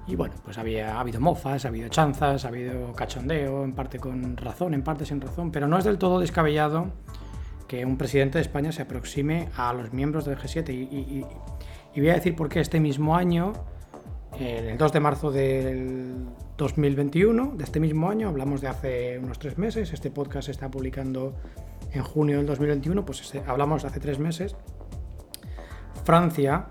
Y 0.08 0.16
bueno, 0.16 0.36
pues 0.46 0.58
había 0.58 0.96
ha 0.96 1.02
habido 1.02 1.20
mofas, 1.20 1.66
ha 1.66 1.68
habido 1.68 1.90
chanzas, 1.90 2.46
ha 2.46 2.48
habido 2.48 2.94
cachondeo, 2.94 3.66
en 3.66 3.74
parte 3.74 4.00
con 4.00 4.38
razón, 4.38 4.74
en 4.74 4.84
parte 4.84 5.06
sin 5.06 5.20
razón, 5.20 5.52
pero 5.52 5.68
no 5.68 5.78
es 5.78 5.84
del 5.84 5.98
todo 5.98 6.22
descabellado 6.22 6.94
que 7.68 7.86
un 7.86 7.98
presidente 7.98 8.38
de 8.38 8.44
España 8.44 8.72
se 8.72 8.84
aproxime 8.84 9.50
a 9.58 9.74
los 9.74 9.92
miembros 9.92 10.24
del 10.24 10.38
G7 10.38 10.70
y, 10.70 10.96
y 10.96 11.26
voy 12.02 12.10
a 12.10 12.16
decir 12.16 12.36
por 12.36 12.50
qué 12.50 12.60
este 12.60 12.80
mismo 12.80 13.16
año, 13.16 13.54
el 14.40 14.78
2 14.78 14.94
de 14.94 15.00
marzo 15.00 15.32
del 15.32 16.26
2021, 16.58 17.54
de 17.56 17.64
este 17.64 17.80
mismo 17.80 18.10
año, 18.10 18.30
hablamos 18.30 18.62
de 18.62 18.68
hace 18.68 19.20
unos 19.20 19.40
tres 19.40 19.58
meses, 19.58 19.94
este 19.94 20.10
podcast 20.10 20.46
se 20.46 20.52
está 20.52 20.70
publicando 20.70 21.36
en 21.92 22.04
junio 22.04 22.38
del 22.38 22.46
2021, 22.48 23.06
pues 23.06 23.22
este, 23.22 23.44
hablamos 23.46 23.84
de 23.84 23.90
hace 23.90 24.00
tres 24.00 24.20
meses, 24.20 24.56
Francia, 26.04 26.68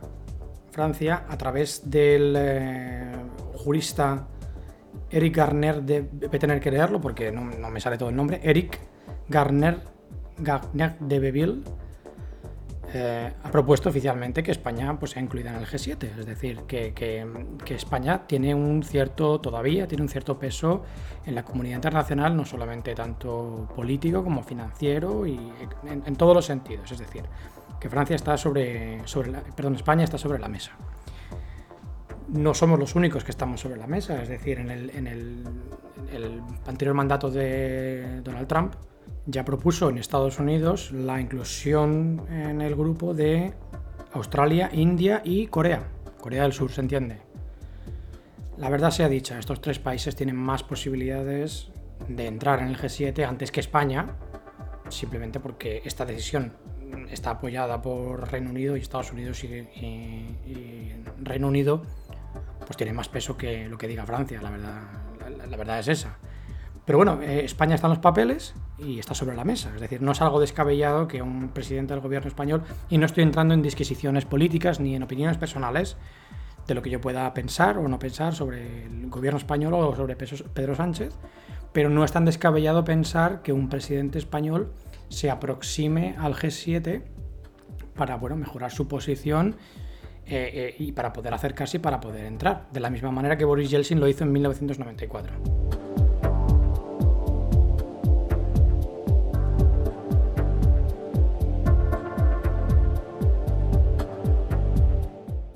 Francia 0.70 1.24
a 1.28 1.36
través 1.36 1.88
del 1.88 2.34
eh, 2.36 3.12
jurista 3.54 4.26
Eric 5.10 5.36
Garner, 5.36 5.82
de, 5.82 6.00
voy 6.00 6.30
a 6.32 6.38
tener 6.38 6.60
que 6.60 6.70
leerlo 6.70 7.00
porque 7.00 7.30
no, 7.30 7.42
me 7.42 7.80
sale 7.80 7.98
todo 7.98 8.08
el 8.08 8.16
nombre, 8.16 8.40
Eric 8.42 8.78
Garner, 9.28 9.78
Garner 10.38 10.98
de 10.98 11.18
Beville, 11.18 11.62
eh, 12.94 13.32
ha 13.42 13.50
propuesto 13.50 13.88
oficialmente 13.88 14.42
que 14.42 14.50
España 14.50 14.98
pues, 14.98 15.12
sea 15.12 15.22
incluida 15.22 15.50
en 15.50 15.56
el 15.56 15.66
G7, 15.66 16.18
es 16.18 16.26
decir, 16.26 16.60
que, 16.66 17.24
España 17.68 18.26
tiene 18.26 18.54
un 18.54 18.82
cierto, 18.82 19.40
todavía 19.40 19.88
tiene 19.88 20.02
un 20.02 20.08
cierto 20.08 20.38
peso 20.38 20.82
en 21.24 21.34
la 21.34 21.42
comunidad 21.44 21.76
internacional, 21.76 22.36
no 22.36 22.44
solamente 22.44 22.94
tanto 22.94 23.68
político 23.74 24.22
como 24.22 24.42
financiero 24.42 25.26
y 25.26 25.38
en, 25.84 26.16
todos 26.16 26.34
los 26.34 26.44
sentidos, 26.44 26.92
es 26.92 26.98
decir, 26.98 27.24
que 27.80 27.88
Francia 27.88 28.16
está 28.16 28.36
sobre, 28.36 29.06
sobre 29.06 29.32
perdón, 29.56 29.76
España 29.76 30.04
está 30.04 30.18
sobre 30.18 30.38
la 30.38 30.48
mesa. 30.48 30.72
No 32.28 32.52
somos 32.54 32.78
los 32.78 32.94
únicos 32.94 33.24
que 33.24 33.30
estamos 33.30 33.60
sobre 33.60 33.76
la 33.76 33.86
mesa, 33.86 34.22
es 34.22 34.28
decir, 34.28 34.58
en 34.58 34.70
el, 34.70 34.90
en 34.90 35.06
el 35.06 36.42
anterior 36.66 36.94
mandato 36.94 37.30
de 37.30 38.20
Donald 38.22 38.46
Trump, 38.46 38.74
ya 39.26 39.44
propuso 39.44 39.88
en 39.88 39.98
Estados 39.98 40.38
Unidos 40.38 40.92
la 40.92 41.20
inclusión 41.20 42.26
en 42.30 42.60
el 42.60 42.74
grupo 42.74 43.14
de 43.14 43.54
Australia, 44.12 44.70
India 44.72 45.22
y 45.24 45.46
Corea. 45.46 45.88
Corea 46.20 46.42
del 46.42 46.52
Sur, 46.52 46.70
se 46.70 46.80
entiende. 46.80 47.18
La 48.58 48.68
verdad 48.68 48.90
sea 48.90 49.08
dicha, 49.08 49.38
estos 49.38 49.60
tres 49.60 49.78
países 49.78 50.14
tienen 50.14 50.36
más 50.36 50.62
posibilidades 50.62 51.70
de 52.08 52.26
entrar 52.26 52.60
en 52.60 52.68
el 52.68 52.76
G7 52.76 53.26
antes 53.26 53.50
que 53.50 53.60
España, 53.60 54.16
simplemente 54.88 55.40
porque 55.40 55.82
esta 55.84 56.04
decisión 56.04 56.52
está 57.10 57.30
apoyada 57.30 57.80
por 57.80 58.30
Reino 58.30 58.50
Unido 58.50 58.76
y 58.76 58.80
Estados 58.80 59.12
Unidos 59.12 59.42
y, 59.44 60.92
Reino 61.22 61.48
Unido 61.48 61.82
pues 62.66 62.76
tiene 62.76 62.92
más 62.92 63.08
peso 63.08 63.36
que 63.36 63.68
lo 63.68 63.78
que 63.78 63.88
diga 63.88 64.04
Francia, 64.04 64.40
la 64.40 64.50
verdad, 64.50 64.82
la 65.48 65.56
verdad 65.56 65.78
es 65.80 65.88
esa. 65.88 66.18
Pero 66.84 66.98
bueno, 66.98 67.20
eh, 67.22 67.44
España 67.44 67.74
está 67.74 67.86
en 67.86 67.92
los 67.92 68.00
papeles 68.00 68.54
y 68.78 68.98
está 68.98 69.14
sobre 69.14 69.36
la 69.36 69.44
mesa. 69.44 69.70
Es 69.74 69.80
decir, 69.80 70.02
no 70.02 70.12
es 70.12 70.20
algo 70.20 70.40
descabellado 70.40 71.06
que 71.06 71.22
un 71.22 71.50
presidente 71.50 71.94
del 71.94 72.02
gobierno 72.02 72.28
español, 72.28 72.62
y 72.88 72.98
no 72.98 73.06
estoy 73.06 73.22
entrando 73.22 73.54
en 73.54 73.62
disquisiciones 73.62 74.24
políticas 74.24 74.80
ni 74.80 74.96
en 74.96 75.02
opiniones 75.02 75.36
personales 75.36 75.96
de 76.66 76.74
lo 76.74 76.82
que 76.82 76.90
yo 76.90 77.00
pueda 77.00 77.32
pensar 77.34 77.78
o 77.78 77.88
no 77.88 77.98
pensar 77.98 78.34
sobre 78.34 78.86
el 78.86 79.08
gobierno 79.08 79.38
español 79.38 79.74
o 79.74 79.94
sobre 79.94 80.16
Pedro 80.16 80.74
Sánchez, 80.74 81.14
pero 81.72 81.88
no 81.88 82.04
es 82.04 82.12
tan 82.12 82.24
descabellado 82.24 82.84
pensar 82.84 83.42
que 83.42 83.52
un 83.52 83.68
presidente 83.68 84.18
español 84.18 84.72
se 85.08 85.30
aproxime 85.30 86.16
al 86.18 86.34
G7 86.34 87.02
para 87.94 88.16
bueno, 88.16 88.36
mejorar 88.36 88.70
su 88.70 88.88
posición 88.88 89.56
eh, 90.26 90.50
eh, 90.54 90.76
y 90.78 90.92
para 90.92 91.12
poder 91.12 91.34
acercarse 91.34 91.78
y 91.78 91.80
para 91.80 92.00
poder 92.00 92.24
entrar, 92.26 92.68
de 92.72 92.80
la 92.80 92.90
misma 92.90 93.10
manera 93.10 93.36
que 93.36 93.44
Boris 93.44 93.70
Yeltsin 93.70 94.00
lo 94.00 94.08
hizo 94.08 94.24
en 94.24 94.32
1994. 94.32 95.91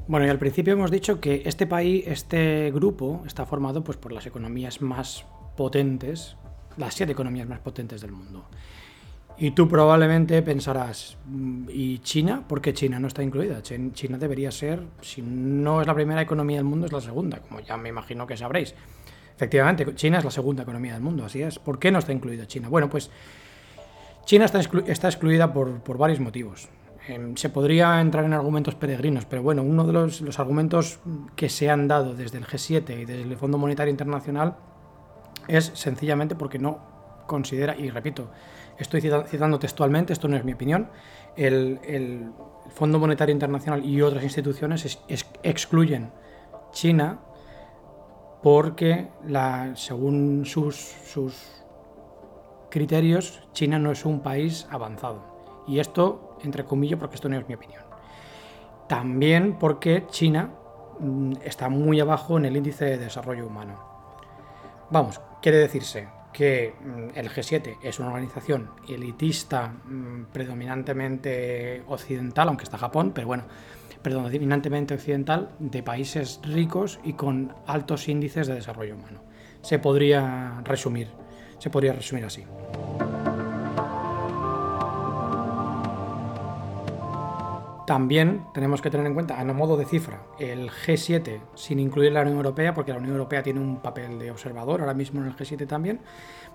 Bueno, 0.09 0.27
y 0.27 0.29
al 0.29 0.39
principio 0.39 0.73
hemos 0.73 0.91
dicho 0.91 1.21
que 1.21 1.43
este 1.47 1.67
país, 1.67 2.05
este 2.07 2.71
grupo, 2.71 3.25
está 3.27 3.45
formado 3.45 3.83
pues, 3.83 3.99
por 3.99 4.13
las 4.13 4.27
economías 4.27 4.81
más 4.81 5.25
potentes, 5.57 6.37
las 6.77 6.95
siete 6.95 7.13
economías 7.13 7.49
más 7.49 7.59
potentes 7.59 8.01
del 8.03 8.13
mundo. 8.13 8.45
Y 9.39 9.51
tú 9.51 9.69
probablemente 9.69 10.41
pensarás, 10.43 11.19
mm, 11.27 11.69
¿y 11.71 11.99
China? 11.99 12.45
¿Por 12.47 12.61
qué 12.61 12.73
China 12.73 12.99
no 12.99 13.09
está 13.09 13.23
incluida? 13.23 13.63
China 13.63 14.17
debería 14.17 14.51
ser, 14.51 14.83
si 15.03 15.21
no 15.23 15.81
es 15.81 15.87
la 15.87 15.95
primera 15.95 16.23
economía 16.23 16.57
del 16.57 16.65
mundo, 16.65 16.87
es 16.87 16.93
la 16.93 17.01
segunda, 17.01 17.41
como 17.41 17.61
ya 17.61 17.77
me 17.77 17.91
imagino 17.91 18.27
que 18.27 18.37
sabréis. 18.37 18.75
Efectivamente, 19.35 19.95
China 19.95 20.19
es 20.19 20.25
la 20.25 20.31
segunda 20.31 20.63
economía 20.63 20.95
del 20.95 21.03
mundo, 21.03 21.25
así 21.25 21.43
es. 21.43 21.59
¿Por 21.59 21.79
qué 21.79 21.91
no 21.91 21.99
está 21.99 22.13
incluida 22.13 22.47
China? 22.47 22.69
Bueno, 22.71 22.89
pues 22.89 23.11
China 24.25 24.47
está, 24.47 24.59
excluida 24.61 25.53
por, 25.53 25.99
varios 25.99 26.21
motivos. 26.21 26.69
Em, 27.09 27.37
se 27.37 27.51
podría 27.51 28.01
entrar 28.01 28.25
en 28.25 28.33
argumentos 28.33 28.75
peregrinos, 28.75 29.27
pero 29.27 29.43
bueno, 29.43 29.63
uno 29.63 29.85
de 29.85 29.93
los, 29.93 30.39
argumentos 30.41 30.99
que 31.37 31.49
se 31.49 31.71
han 31.71 31.87
dado 31.87 32.15
desde 32.15 32.39
el 32.39 32.47
G7 32.47 33.03
y 33.03 33.05
desde 33.05 33.23
el 33.23 33.37
Fondo 33.37 33.59
Monetario 33.59 33.91
Internacional 33.91 34.57
es 35.47 35.71
sencillamente 35.75 36.35
porque 36.35 36.59
no 36.59 36.81
considera, 37.27 37.77
y 37.77 37.91
repito, 37.91 38.31
estoy 38.79 39.01
citando 39.01 39.59
textualmente, 39.59 40.13
esto 40.13 40.27
no 40.27 40.37
es 40.37 40.45
mi 40.45 40.55
opinión, 40.55 40.89
el, 41.37 41.79
el 41.85 42.33
Fondo 42.71 42.99
Monetario 42.99 43.33
Internacional 43.33 43.85
y 43.85 44.03
otras 44.03 44.25
instituciones 44.25 44.99
excluyen 45.43 46.11
China 46.73 47.21
porque 48.43 49.09
según 49.75 50.45
sus, 50.45 50.77
sus 50.77 51.35
criterios, 52.71 53.43
China 53.53 53.79
no 53.79 53.91
es 53.91 54.05
un 54.05 54.21
país 54.21 54.67
avanzado. 54.71 55.65
Y 55.67 55.81
esto, 55.81 56.26
entre 56.43 56.65
comillas, 56.65 56.99
porque 56.99 57.17
esto 57.17 57.29
no 57.29 57.37
es 57.37 57.49
mi 57.49 57.55
opinión. 57.55 57.83
También 58.89 59.59
porque 59.59 60.07
China 60.09 60.51
mm, 61.01 61.35
está 61.45 61.69
muy 61.69 62.01
abajo 62.01 62.39
en 62.39 62.45
el 62.45 62.57
índice 62.57 62.85
de 62.85 62.99
desarrollo 62.99 63.47
humano. 63.47 63.79
Vamos, 64.91 65.21
quiere 65.43 65.59
decirse 65.59 66.09
que 66.33 66.75
mm, 66.79 67.19
el 67.19 67.31
G7 67.31 67.79
es 67.83 67.99
una 67.99 68.09
organización 68.09 68.71
elitista 68.89 69.69
mm, 69.69 70.27
predominantemente 70.33 71.83
occidental, 71.89 72.49
aunque 72.49 72.65
está 72.65 72.79
Japón, 72.79 73.13
pero 73.15 73.27
bueno, 73.27 73.45
predominantemente 74.03 74.95
occidental, 74.95 75.51
de 75.59 75.83
países 75.83 76.41
ricos 76.45 77.01
y 77.03 77.15
con 77.15 77.55
altos 77.67 78.09
índices 78.09 78.47
de 78.47 78.55
desarrollo 78.55 78.95
humano. 78.95 79.21
Se 79.63 79.81
podría 79.81 80.61
resumir, 80.65 81.09
se 81.59 81.71
podría 81.71 81.93
resumir 81.93 82.25
así. 82.25 82.45
También 87.87 88.45
tenemos 88.53 88.83
que 88.83 88.91
tener 88.91 89.07
en 89.07 89.15
cuenta, 89.15 89.41
a 89.41 89.45
modo 89.45 89.77
de 89.77 89.85
cifra, 89.85 90.23
el 90.39 90.71
G7 90.71 91.41
sin 91.55 91.79
incluir 91.79 92.13
la 92.13 92.23
Unión 92.23 92.37
Europea, 92.37 92.75
porque 92.75 92.93
la 92.93 92.99
Unión 92.99 93.13
Europea 93.13 93.43
tiene 93.43 93.61
un 93.61 93.81
papel 93.81 94.19
de 94.19 94.31
observador 94.31 94.81
ahora 94.81 94.95
mismo 94.95 95.21
en 95.21 95.29
el 95.29 95.37
G7 95.37 95.67
también. 95.69 96.01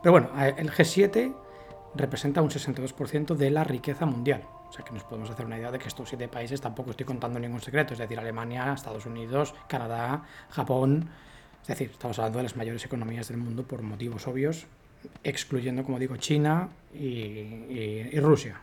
Pero 0.04 0.12
bueno, 0.12 0.30
el 0.58 0.70
G7 0.72 1.34
representa 1.96 2.42
un 2.42 2.50
62% 2.50 3.36
de 3.36 3.50
la 3.50 3.64
riqueza 3.64 4.06
mundial. 4.06 4.44
O 4.70 4.74
sea 4.74 4.86
que 4.86 4.94
nos 4.94 5.04
podemos 5.04 5.30
hacer 5.30 5.46
una 5.46 5.58
idea 5.58 5.72
de 5.72 5.80
que 5.80 5.88
estos 5.88 6.08
siete 6.08 6.28
países 6.28 6.62
tampoco 6.62 6.92
estoy 6.92 7.06
contando 7.06 7.40
ningún 7.40 7.62
secreto, 7.62 7.94
es 7.94 8.00
decir, 8.00 8.20
Alemania, 8.20 8.74
Estados 8.74 9.06
Unidos, 9.06 9.54
Canadá, 9.68 10.24
Japón, 10.50 11.10
es 11.62 11.68
decir, 11.68 11.90
estamos 11.92 12.18
hablando 12.20 12.40
de 12.40 12.44
las 12.44 12.56
mayores 12.56 12.84
economías 12.86 13.28
del 13.28 13.38
mundo 13.38 13.64
por 13.64 13.82
motivos 13.82 14.28
obvios, 14.28 14.66
excluyendo, 15.24 15.84
como 15.84 16.00
digo, 16.00 16.16
China 16.18 16.70
y, 16.94 18.18
Rusia. 18.20 18.62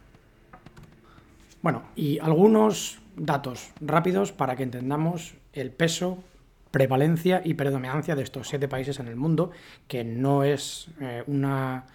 Bueno, 1.60 1.82
y 1.96 2.18
algunos 2.20 3.00
datos 3.16 3.72
rápidos 3.80 4.32
para 4.32 4.54
que 4.54 4.62
entendamos 4.62 5.34
el 5.52 5.72
peso, 5.72 6.22
prevalencia 6.70 7.42
y 7.44 7.54
predominancia 7.54 8.14
de 8.14 8.22
estos 8.22 8.48
siete 8.48 8.68
países 8.68 9.00
en 9.00 9.08
el 9.08 9.16
mundo, 9.16 9.50
que 9.88 10.04
no 10.04 10.44
es 10.44 10.88
eh, 11.00 11.24
una 11.26 11.86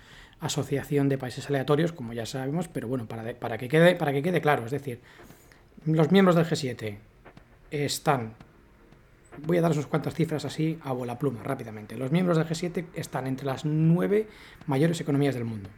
asociación 0.41 1.07
de 1.07 1.17
países 1.17 1.47
aleatorios, 1.49 1.93
como 1.93 2.11
ya 2.11 2.25
sabemos, 2.25 2.67
pero 2.67 2.89
bueno, 2.89 3.05
para, 3.05 3.33
para, 3.35 3.57
que, 3.57 3.69
quede, 3.69 3.95
para 3.95 4.11
que 4.11 4.21
quede 4.21 4.41
claro, 4.41 4.65
es 4.65 4.71
decir, 4.71 4.99
los 5.85 6.11
miembros 6.11 6.35
del 6.35 6.45
G7 6.45 6.97
están, 7.71 8.33
voy 9.45 9.57
a 9.57 9.61
dar 9.61 9.71
unas 9.71 9.85
cuantas 9.85 10.13
cifras 10.13 10.43
así 10.43 10.77
a 10.83 10.91
bola 10.91 11.17
pluma 11.17 11.41
rápidamente, 11.43 11.95
los 11.95 12.11
miembros 12.11 12.37
del 12.37 12.47
G7 12.47 12.87
están 12.95 13.27
entre 13.27 13.45
las 13.45 13.63
nueve 13.63 14.27
mayores 14.67 14.99
economías 14.99 15.35
del 15.35 15.45
mundo. 15.45 15.69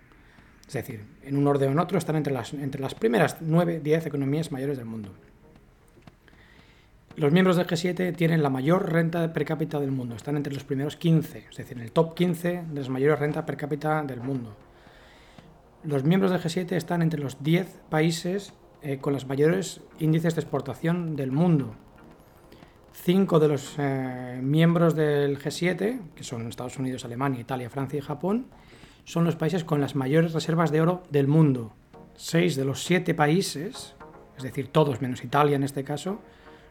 Es 0.68 0.74
decir, 0.74 1.06
en 1.24 1.38
un 1.38 1.48
orden 1.48 1.70
o 1.70 1.72
en 1.74 1.80
otro 1.80 1.98
están 1.98 2.16
entre 2.16 2.34
las, 2.34 2.54
entre 2.54 2.82
las 2.82 2.96
primeras 2.96 3.38
9, 3.42 3.82
10 3.82 4.08
economías 4.08 4.52
mayores 4.52 4.78
del 4.78 4.86
mundo. 4.86 5.12
Los 7.18 7.32
miembros 7.32 7.56
del 7.56 7.66
G7 7.66 8.14
tienen 8.16 8.44
la 8.44 8.50
mayor 8.50 8.92
renta 8.92 9.32
per 9.32 9.46
cápita 9.46 9.80
del 9.80 9.92
mundo, 9.92 10.16
están 10.16 10.36
entre 10.36 10.54
los 10.54 10.66
primeros 10.66 10.98
15, 10.98 11.46
es 11.50 11.56
decir, 11.56 11.78
en 11.78 11.84
el 11.84 11.94
top 11.94 12.14
15 12.14 12.64
de 12.70 12.80
las 12.80 12.90
mayores 12.90 13.20
rentas 13.20 13.46
per 13.46 13.56
cápita 13.56 14.04
del 14.04 14.20
mundo. 14.20 14.54
Los 15.86 16.04
miembros 16.04 16.32
del 16.32 16.42
G7 16.42 16.74
están 16.74 17.02
entre 17.02 17.22
los 17.22 17.42
10 17.42 17.68
países 17.90 18.54
eh, 18.82 18.98
con 18.98 19.14
los 19.14 19.28
mayores 19.28 19.82
índices 20.00 20.36
de 20.36 20.42
exportación 20.42 21.16
del 21.16 21.32
mundo. 21.32 21.74
Cinco 22.92 23.40
de 23.40 23.48
los 23.48 23.76
eh, 23.78 24.40
miembros 24.42 24.94
del 24.96 25.40
G7, 25.40 26.14
que 26.16 26.24
son 26.24 26.48
Estados 26.48 26.78
Unidos, 26.78 27.06
Alemania, 27.06 27.40
Italia, 27.40 27.70
Francia 27.70 27.98
y 27.98 28.02
Japón, 28.02 28.48
son 29.06 29.24
los 29.24 29.36
países 29.36 29.64
con 29.64 29.80
las 29.80 29.96
mayores 29.96 30.34
reservas 30.34 30.72
de 30.72 30.82
oro 30.82 31.04
del 31.10 31.28
mundo. 31.28 31.74
Seis 32.16 32.56
de 32.56 32.66
los 32.66 32.84
siete 32.84 33.14
países, 33.14 33.96
es 34.38 34.44
decir, 34.44 34.68
todos 34.68 35.02
menos 35.02 35.24
Italia 35.24 35.56
en 35.56 35.64
este 35.64 35.84
caso, 35.84 36.22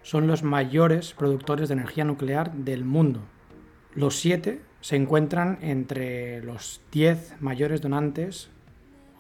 son 0.03 0.27
los 0.27 0.43
mayores 0.43 1.15
productores 1.15 1.69
de 1.69 1.75
energía 1.75 2.05
nuclear 2.05 2.53
del 2.53 2.85
mundo. 2.85 3.23
Los 3.95 4.17
siete 4.17 4.61
se 4.81 4.97
encuentran 4.97 5.59
entre 5.63 6.43
los 6.43 6.83
diez 6.93 7.35
mayores 7.41 7.81
donantes 7.81 8.51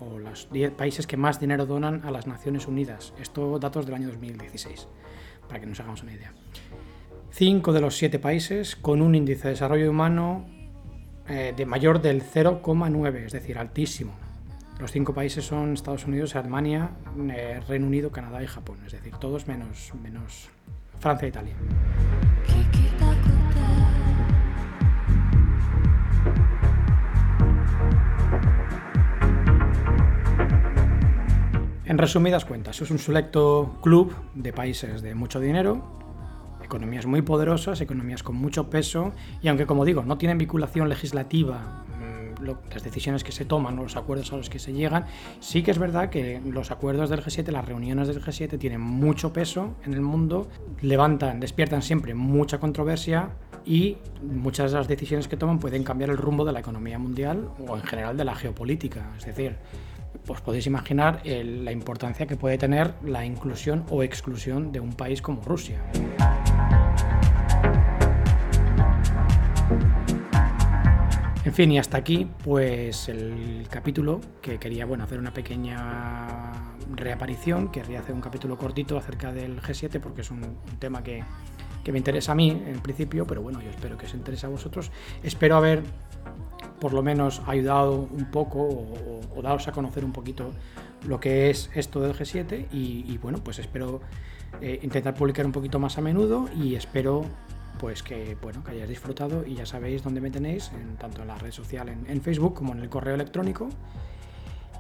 o 0.01 0.19
los 0.19 0.49
diez 0.51 0.73
países 0.73 1.07
que 1.07 1.17
más 1.17 1.41
dinero 1.41 1.65
donan 1.65 2.03
a 2.05 2.11
las 2.11 2.27
Naciones 2.27 2.67
Unidas. 2.67 3.15
Esto 3.19 3.59
datos 3.59 3.87
del 3.87 3.95
año 3.95 4.09
2016, 4.09 4.89
para 5.49 5.61
que 5.61 5.67
nos 5.67 5.81
hagamos 5.81 6.03
una 6.03 6.13
idea. 6.13 6.35
Cinco 7.31 7.73
de 7.73 7.81
los 7.81 7.97
siete 7.97 8.19
países 8.19 8.77
con 8.77 9.01
un 9.01 9.15
índice 9.15 9.45
de 9.45 9.55
desarrollo 9.55 9.91
humano 9.91 10.47
eh, 11.29 11.55
de 11.57 11.67
mayor 11.67 12.03
del 12.03 12.23
0,9, 12.23 13.27
es 13.27 13.33
decir, 13.33 13.59
altísimo. 13.59 14.13
Los 14.79 14.91
cinco 14.91 15.15
países 15.15 15.45
son 15.45 15.73
Estados 15.73 16.05
Unidos, 16.07 16.37
Alemania, 16.37 16.91
eh, 17.31 17.61
Reino 17.69 17.87
Unido, 17.87 18.11
Canadá 18.11 18.43
y 18.43 18.47
Japón, 18.47 18.79
es 18.85 18.93
decir, 18.93 19.15
todos 19.21 19.47
menos, 19.47 19.93
menos 20.03 20.49
Francia 20.99 21.27
e 21.27 21.29
Italia. 21.29 21.55
En 31.87 31.99
resumidas 31.99 32.45
cuentas, 32.45 32.81
es 32.81 32.91
un 32.91 32.99
selecto 32.99 33.79
club 33.83 34.15
de 34.35 34.53
países 34.53 35.03
de 35.03 35.15
mucho 35.15 35.39
dinero, 35.39 36.04
economías 36.75 37.07
muy 37.07 37.23
poderosas, 37.23 37.81
economías 37.81 38.23
con 38.23 38.37
mucho 38.37 38.69
peso, 38.69 39.13
y 39.41 39.49
aunque 39.49 39.67
como 39.67 39.85
digo, 39.85 40.03
no 40.03 40.19
tienen 40.19 40.39
vinculación 40.39 40.89
legislativa 40.89 41.85
las 42.73 42.83
decisiones 42.83 43.25
que 43.25 43.33
se 43.33 43.45
toman 43.45 43.79
o 43.79 43.85
los 43.85 43.97
acuerdos 43.97 44.33
a 44.33 44.37
los 44.37 44.51
que 44.51 44.59
se 44.59 44.73
llegan, 44.73 45.07
sí 45.41 45.63
que 45.63 45.71
es 45.71 45.79
verdad 45.79 46.11
que 46.11 46.41
los 46.45 46.71
acuerdos 46.71 47.11
del 47.11 47.23
G7, 47.23 47.51
las 47.51 47.65
reuniones 47.65 48.09
del 48.09 48.23
G7 48.23 48.59
tienen 48.59 48.81
mucho 48.81 49.33
peso 49.33 49.77
en 49.85 49.95
el 49.95 50.01
mundo, 50.01 50.49
levantan, 50.83 51.41
despiertan 51.41 51.83
siempre 51.83 52.15
mucha 52.15 52.59
controversia 52.59 53.31
y 53.65 53.97
muchas 54.23 54.73
de 54.73 54.79
las 54.79 54.89
decisiones 54.89 55.29
que 55.29 55.37
toman 55.37 55.59
pueden 55.59 55.85
cambiar 55.85 56.11
el 56.11 56.19
rumbo 56.19 56.45
de 56.45 56.53
la 56.53 56.61
economía 56.61 56.99
mundial 56.99 57.49
o 57.67 57.77
en 57.77 57.83
general 57.83 58.17
de 58.17 58.25
la 58.25 58.35
geopolítica. 58.35 59.13
Es 59.17 59.25
decir, 59.25 59.57
pues 60.27 60.41
podéis 60.41 60.67
imaginar 60.67 61.23
la 61.25 61.73
importancia 61.73 62.27
que 62.27 62.37
puede 62.37 62.59
tener 62.59 62.95
la 63.05 63.25
inclusión 63.25 63.85
o 63.91 64.03
exclusión 64.03 64.73
de 64.73 64.81
un 64.81 64.93
país 64.93 65.23
como 65.23 65.43
Rusia. 65.43 65.81
Fin, 71.55 71.71
y 71.73 71.79
hasta 71.79 71.97
aquí, 71.97 72.29
pues 72.43 73.09
el 73.09 73.67
capítulo 73.71 74.21
que 74.43 74.59
quería, 74.59 74.87
bueno, 74.87 75.05
hacer 75.05 75.19
una 75.19 75.33
pequeña 75.33 76.53
reaparición, 76.95 77.71
querría 77.71 78.01
hacer 78.01 78.15
un 78.15 78.21
capítulo 78.21 78.57
cortito 78.59 78.99
acerca 78.99 79.33
del 79.33 79.61
G7 79.61 80.01
porque 80.01 80.23
es 80.23 80.31
un, 80.31 80.57
tema 80.79 81.03
que, 81.03 81.23
me 81.91 81.99
interesa 81.99 82.33
a 82.33 82.35
mí 82.35 82.51
en 82.51 82.81
principio, 82.81 83.27
pero 83.27 83.43
bueno, 83.43 83.61
yo 83.63 83.71
espero 83.71 83.97
que 83.97 84.07
os 84.07 84.15
interese 84.15 84.47
a 84.47 84.49
vosotros. 84.49 84.91
Espero 85.23 85.57
haber 85.57 85.83
por 86.81 86.93
lo 86.93 87.03
menos 87.03 87.41
ayudado 87.47 88.09
un 88.11 88.31
poco 88.31 88.59
o, 88.61 89.21
o, 89.37 89.43
daros 89.43 89.69
a 89.69 89.73
conocer 89.73 90.05
un 90.05 90.13
poquito 90.13 90.51
lo 91.07 91.21
que 91.21 91.51
es 91.51 91.71
esto 91.75 92.01
del 92.01 92.15
G7 92.15 92.67
y, 92.73 93.19
bueno, 93.19 93.39
pues 93.45 93.59
espero 93.59 94.01
eh, 94.61 94.81
intentar 94.83 95.15
publicar 95.15 95.47
un 95.47 95.53
poquito 95.53 95.79
más 95.79 95.99
a 95.99 96.01
menudo 96.01 96.49
y 96.57 96.75
espero 96.75 97.25
pues 97.79 98.03
que 98.03 98.37
bueno 98.41 98.63
que 98.63 98.73
hayáis 98.73 98.89
disfrutado 98.89 99.45
y 99.47 99.55
ya 99.55 99.67
sabéis 99.67 100.03
dónde 100.03 100.21
me 100.21 100.31
tenéis, 100.31 100.71
en, 100.73 100.97
tanto 100.97 101.23
en 101.23 101.29
la 101.29 101.37
red 101.37 101.51
social 101.51 101.89
en, 101.89 102.21
Facebook 102.23 102.55
como 102.55 102.73
en 102.73 102.81
el 102.81 102.89
correo 102.89 103.15
electrónico. 103.15 103.69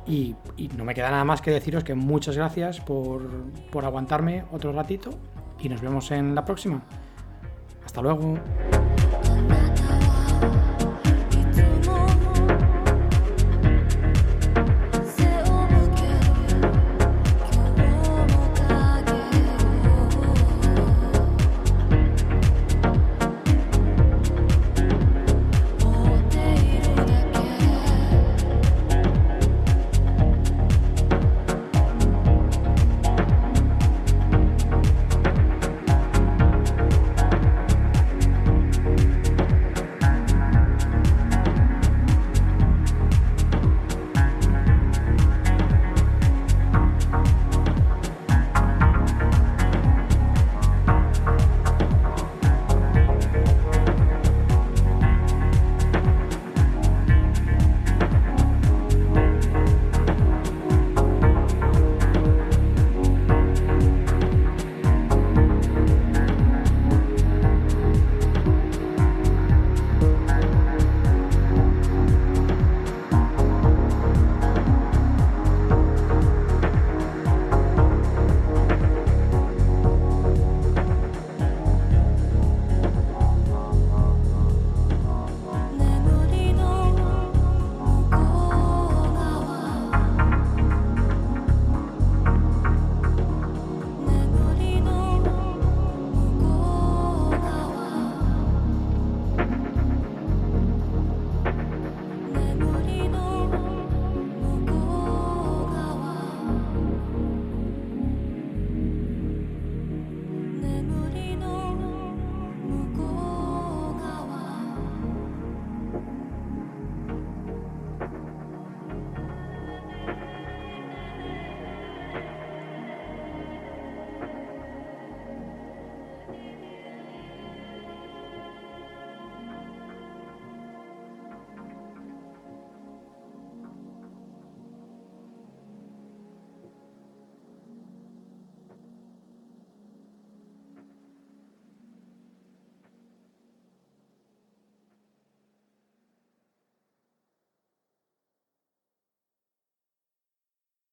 Y, 0.07 0.37
no 0.76 0.85
me 0.85 0.94
queda 0.94 1.11
nada 1.11 1.24
más 1.24 1.40
que 1.40 1.50
deciros 1.50 1.83
que 1.83 1.94
muchas 1.94 2.37
gracias 2.37 2.80
por, 2.80 3.26
por 3.72 3.85
aguantarme 3.85 4.44
otro 4.52 4.72
ratito 4.72 5.11
y 5.61 5.68
nos 5.68 5.80
vemos 5.80 6.11
en 6.11 6.35
la 6.35 6.44
próxima. 6.44 6.83
Hasta 7.85 8.02
luego. 8.02 8.38